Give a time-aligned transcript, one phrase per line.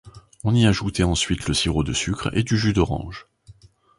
[0.43, 3.27] On y ajoutait ensuite le sirop de sucre et du jus d'oranges.